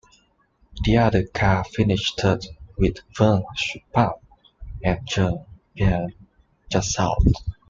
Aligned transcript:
The 0.83 0.97
other 0.97 1.27
car 1.27 1.63
finished 1.63 2.19
third 2.19 2.43
with 2.75 2.97
Vern 3.15 3.43
Schuppan 3.55 4.19
and 4.83 4.99
Jean-Pierre 5.05 6.07
Jaussaud. 6.71 7.33